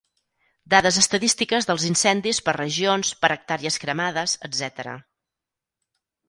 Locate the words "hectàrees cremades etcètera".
3.37-4.97